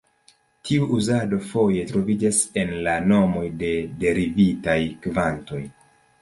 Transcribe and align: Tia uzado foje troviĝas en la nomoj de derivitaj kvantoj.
Tia 0.67 0.85
uzado 0.99 1.37
foje 1.51 1.83
troviĝas 1.91 2.39
en 2.61 2.71
la 2.87 2.95
nomoj 3.11 3.45
de 3.61 3.71
derivitaj 4.05 4.77
kvantoj. 5.05 5.63